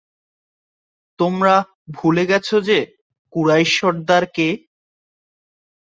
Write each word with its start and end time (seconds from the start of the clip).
তোমরা 1.19 1.55
ভুলে 1.93 2.23
গেছ 2.25 2.47
যে, 2.59 2.79
কুরাইশ 3.33 3.69
সর্দার 3.79 4.23
কে? 4.35 4.47